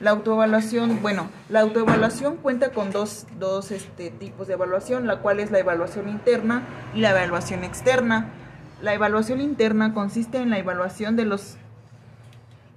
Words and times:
La 0.00 0.10
autoevaluación, 0.10 1.02
bueno, 1.02 1.28
la 1.48 1.60
autoevaluación 1.60 2.36
cuenta 2.36 2.70
con 2.70 2.92
dos, 2.92 3.26
dos 3.38 3.72
este, 3.72 4.10
tipos 4.10 4.46
de 4.46 4.54
evaluación, 4.54 5.08
la 5.08 5.18
cual 5.18 5.40
es 5.40 5.50
la 5.50 5.58
evaluación 5.58 6.08
interna 6.08 6.62
y 6.94 7.00
la 7.00 7.10
evaluación 7.10 7.64
externa. 7.64 8.28
La 8.80 8.94
evaluación 8.94 9.40
interna 9.40 9.94
consiste 9.94 10.38
en 10.38 10.50
la 10.50 10.58
evaluación 10.58 11.16
de 11.16 11.24
los 11.24 11.56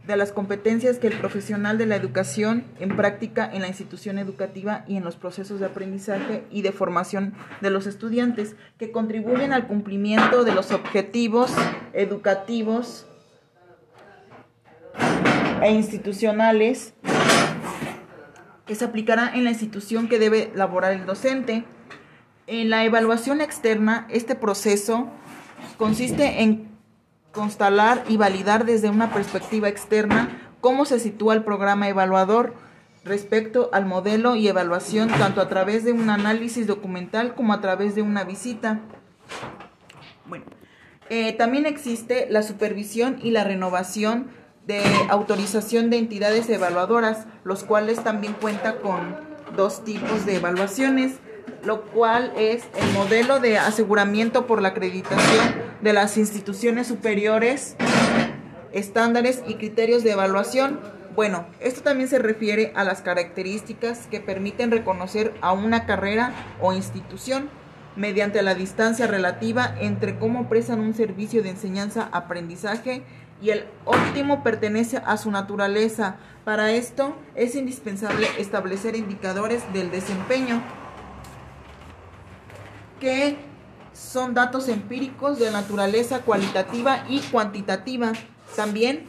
de 0.07 0.17
las 0.17 0.31
competencias 0.31 0.97
que 0.97 1.05
el 1.05 1.19
profesional 1.19 1.77
de 1.77 1.85
la 1.85 1.95
educación 1.95 2.65
en 2.79 2.95
práctica 2.95 3.47
en 3.53 3.61
la 3.61 3.67
institución 3.67 4.17
educativa 4.17 4.83
y 4.87 4.97
en 4.97 5.03
los 5.03 5.15
procesos 5.15 5.59
de 5.59 5.67
aprendizaje 5.67 6.43
y 6.49 6.63
de 6.63 6.71
formación 6.71 7.35
de 7.61 7.69
los 7.69 7.85
estudiantes 7.85 8.55
que 8.79 8.91
contribuyen 8.91 9.53
al 9.53 9.67
cumplimiento 9.67 10.43
de 10.43 10.53
los 10.53 10.71
objetivos 10.71 11.53
educativos 11.93 13.05
e 15.61 15.71
institucionales 15.71 16.93
que 18.65 18.75
se 18.75 18.85
aplicará 18.85 19.31
en 19.33 19.43
la 19.43 19.51
institución 19.51 20.07
que 20.07 20.19
debe 20.19 20.51
laborar 20.55 20.93
el 20.93 21.05
docente. 21.05 21.65
En 22.47 22.69
la 22.69 22.83
evaluación 22.85 23.41
externa, 23.41 24.07
este 24.09 24.35
proceso 24.35 25.09
consiste 25.77 26.41
en 26.41 26.69
constalar 27.31 28.03
y 28.07 28.17
validar 28.17 28.65
desde 28.65 28.89
una 28.89 29.13
perspectiva 29.13 29.69
externa 29.69 30.37
cómo 30.59 30.85
se 30.85 30.99
sitúa 30.99 31.33
el 31.33 31.43
programa 31.43 31.87
evaluador 31.87 32.53
respecto 33.03 33.69
al 33.73 33.85
modelo 33.85 34.35
y 34.35 34.47
evaluación 34.47 35.09
tanto 35.09 35.41
a 35.41 35.49
través 35.49 35.83
de 35.83 35.91
un 35.91 36.09
análisis 36.09 36.67
documental 36.67 37.33
como 37.33 37.53
a 37.53 37.61
través 37.61 37.95
de 37.95 38.01
una 38.01 38.23
visita. 38.23 38.79
Bueno, 40.27 40.45
eh, 41.09 41.33
también 41.33 41.65
existe 41.65 42.27
la 42.29 42.43
supervisión 42.43 43.19
y 43.21 43.31
la 43.31 43.43
renovación 43.43 44.29
de 44.67 44.81
autorización 45.09 45.89
de 45.89 45.97
entidades 45.97 46.49
evaluadoras, 46.49 47.25
los 47.43 47.63
cuales 47.63 48.03
también 48.03 48.33
cuenta 48.33 48.77
con 48.77 49.17
dos 49.55 49.83
tipos 49.83 50.25
de 50.25 50.35
evaluaciones, 50.37 51.13
lo 51.63 51.83
cual 51.83 52.31
es 52.37 52.63
el 52.79 52.93
modelo 52.93 53.39
de 53.39 53.57
aseguramiento 53.57 54.47
por 54.47 54.61
la 54.61 54.69
acreditación 54.69 55.55
de 55.81 55.93
las 55.93 56.17
instituciones 56.17 56.87
superiores, 56.87 57.75
estándares 58.71 59.43
y 59.47 59.55
criterios 59.55 60.03
de 60.03 60.11
evaluación. 60.11 60.79
Bueno, 61.15 61.45
esto 61.59 61.81
también 61.81 62.07
se 62.07 62.19
refiere 62.19 62.71
a 62.75 62.83
las 62.83 63.01
características 63.01 64.07
que 64.07 64.21
permiten 64.21 64.71
reconocer 64.71 65.33
a 65.41 65.51
una 65.51 65.85
carrera 65.85 66.33
o 66.61 66.71
institución 66.71 67.49
mediante 67.95 68.41
la 68.41 68.55
distancia 68.55 69.07
relativa 69.07 69.75
entre 69.79 70.17
cómo 70.17 70.47
prestan 70.47 70.79
un 70.79 70.93
servicio 70.93 71.43
de 71.43 71.49
enseñanza-aprendizaje 71.49 73.03
y 73.41 73.49
el 73.49 73.65
óptimo 73.85 74.43
pertenece 74.43 75.01
a 75.05 75.17
su 75.17 75.31
naturaleza. 75.31 76.17
Para 76.45 76.71
esto 76.71 77.15
es 77.35 77.55
indispensable 77.55 78.27
establecer 78.37 78.95
indicadores 78.95 79.61
del 79.73 79.91
desempeño 79.91 80.61
que 82.99 83.35
son 83.93 84.33
datos 84.33 84.69
empíricos 84.69 85.39
de 85.39 85.51
naturaleza 85.51 86.21
cualitativa 86.21 87.03
y 87.09 87.19
cuantitativa. 87.19 88.13
También 88.55 89.05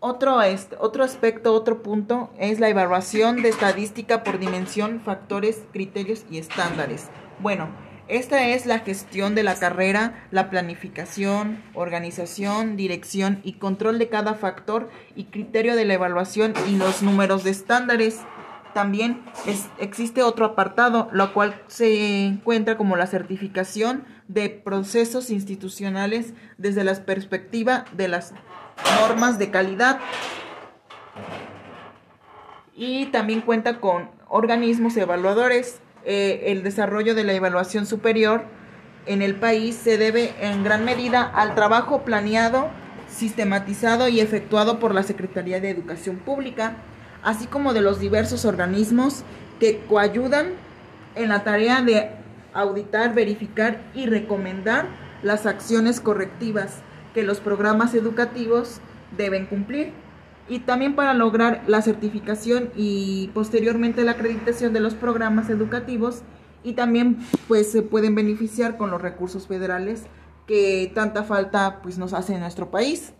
otro, 0.00 0.38
otro 0.78 1.04
aspecto, 1.04 1.54
otro 1.54 1.82
punto 1.82 2.30
es 2.38 2.60
la 2.60 2.68
evaluación 2.68 3.42
de 3.42 3.48
estadística 3.48 4.22
por 4.22 4.38
dimensión, 4.38 5.00
factores, 5.00 5.62
criterios 5.72 6.24
y 6.30 6.38
estándares. 6.38 7.08
Bueno, 7.38 7.68
esta 8.08 8.48
es 8.48 8.66
la 8.66 8.80
gestión 8.80 9.34
de 9.34 9.42
la 9.42 9.54
carrera, 9.54 10.26
la 10.30 10.50
planificación, 10.50 11.62
organización, 11.74 12.76
dirección 12.76 13.40
y 13.44 13.54
control 13.54 13.98
de 13.98 14.08
cada 14.08 14.34
factor 14.34 14.90
y 15.14 15.24
criterio 15.24 15.76
de 15.76 15.84
la 15.84 15.94
evaluación 15.94 16.52
y 16.68 16.76
los 16.76 17.02
números 17.02 17.44
de 17.44 17.50
estándares. 17.50 18.20
También 18.74 19.22
existe 19.78 20.22
otro 20.22 20.46
apartado, 20.46 21.08
lo 21.12 21.32
cual 21.32 21.62
se 21.68 22.26
encuentra 22.26 22.76
como 22.76 22.96
la 22.96 23.06
certificación 23.06 24.04
de 24.28 24.48
procesos 24.48 25.30
institucionales 25.30 26.34
desde 26.58 26.82
la 26.82 26.94
perspectiva 27.04 27.84
de 27.92 28.08
las 28.08 28.34
normas 29.00 29.38
de 29.38 29.50
calidad. 29.50 30.00
Y 32.74 33.06
también 33.06 33.42
cuenta 33.42 33.78
con 33.78 34.10
organismos 34.28 34.96
evaluadores. 34.96 35.80
Eh, 36.04 36.44
el 36.46 36.62
desarrollo 36.62 37.14
de 37.14 37.24
la 37.24 37.32
evaluación 37.32 37.86
superior 37.86 38.44
en 39.06 39.22
el 39.22 39.36
país 39.36 39.76
se 39.76 39.98
debe 39.98 40.34
en 40.40 40.64
gran 40.64 40.84
medida 40.84 41.22
al 41.22 41.54
trabajo 41.54 42.02
planeado, 42.02 42.68
sistematizado 43.08 44.08
y 44.08 44.20
efectuado 44.20 44.78
por 44.78 44.94
la 44.94 45.02
Secretaría 45.02 45.60
de 45.60 45.70
Educación 45.70 46.16
Pública 46.16 46.76
así 47.22 47.46
como 47.46 47.72
de 47.72 47.80
los 47.80 48.00
diversos 48.00 48.44
organismos 48.44 49.22
que 49.60 49.80
coayudan 49.88 50.50
en 51.14 51.28
la 51.28 51.44
tarea 51.44 51.80
de 51.82 52.10
auditar, 52.52 53.14
verificar 53.14 53.80
y 53.94 54.06
recomendar 54.06 54.86
las 55.22 55.46
acciones 55.46 56.00
correctivas 56.00 56.78
que 57.14 57.22
los 57.22 57.40
programas 57.40 57.94
educativos 57.94 58.80
deben 59.16 59.46
cumplir 59.46 59.92
y 60.48 60.60
también 60.60 60.94
para 60.94 61.14
lograr 61.14 61.62
la 61.66 61.82
certificación 61.82 62.70
y 62.76 63.30
posteriormente 63.34 64.04
la 64.04 64.12
acreditación 64.12 64.72
de 64.72 64.80
los 64.80 64.94
programas 64.94 65.48
educativos 65.50 66.22
y 66.64 66.72
también 66.72 67.18
pues 67.48 67.70
se 67.70 67.82
pueden 67.82 68.14
beneficiar 68.14 68.76
con 68.76 68.90
los 68.90 69.00
recursos 69.00 69.46
federales 69.46 70.04
que 70.46 70.90
tanta 70.94 71.24
falta 71.24 71.80
pues 71.82 71.98
nos 71.98 72.12
hace 72.12 72.34
en 72.34 72.40
nuestro 72.40 72.70
país. 72.70 73.14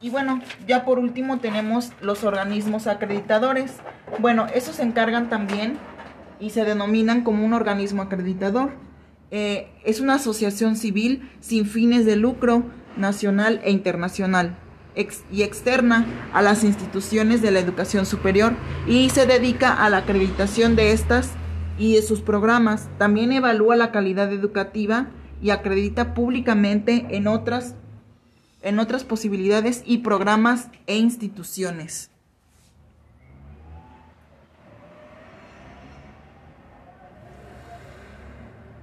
Y 0.00 0.10
bueno, 0.10 0.40
ya 0.66 0.84
por 0.84 1.00
último 1.00 1.38
tenemos 1.38 1.90
los 2.00 2.22
organismos 2.22 2.86
acreditadores. 2.86 3.74
Bueno, 4.20 4.46
esos 4.54 4.76
se 4.76 4.84
encargan 4.84 5.28
también 5.28 5.76
y 6.38 6.50
se 6.50 6.64
denominan 6.64 7.24
como 7.24 7.44
un 7.44 7.52
organismo 7.52 8.02
acreditador. 8.02 8.70
Eh, 9.32 9.72
es 9.84 10.00
una 10.00 10.14
asociación 10.14 10.76
civil 10.76 11.28
sin 11.40 11.66
fines 11.66 12.06
de 12.06 12.14
lucro 12.16 12.62
nacional 12.98 13.60
e 13.64 13.70
internacional 13.70 14.56
y 15.30 15.42
externa 15.42 16.06
a 16.32 16.42
las 16.42 16.64
instituciones 16.64 17.40
de 17.40 17.52
la 17.52 17.60
educación 17.60 18.04
superior 18.04 18.54
y 18.86 19.10
se 19.10 19.26
dedica 19.26 19.72
a 19.72 19.88
la 19.90 19.98
acreditación 19.98 20.74
de 20.74 20.92
estas 20.92 21.30
y 21.78 21.94
de 21.94 22.02
sus 22.02 22.20
programas. 22.20 22.88
También 22.98 23.30
evalúa 23.30 23.76
la 23.76 23.92
calidad 23.92 24.32
educativa 24.32 25.06
y 25.40 25.50
acredita 25.50 26.14
públicamente 26.14 27.06
en 27.10 27.28
otras 27.28 27.74
en 28.60 28.80
otras 28.80 29.04
posibilidades 29.04 29.84
y 29.86 29.98
programas 29.98 30.68
e 30.88 30.96
instituciones. 30.96 32.10